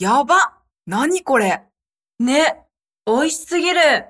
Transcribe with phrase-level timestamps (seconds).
[0.00, 0.54] やば。
[0.86, 1.62] 何これ。
[2.18, 2.64] ね、
[3.04, 4.06] 美味しすぎる。